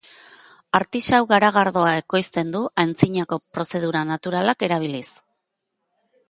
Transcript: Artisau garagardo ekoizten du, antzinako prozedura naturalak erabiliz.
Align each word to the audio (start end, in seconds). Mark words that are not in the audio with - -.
Artisau 0.77 1.19
garagardo 1.31 1.83
ekoizten 1.91 2.49
du, 2.55 2.63
antzinako 2.85 3.39
prozedura 3.59 4.03
naturalak 4.15 4.67
erabiliz. 4.71 5.07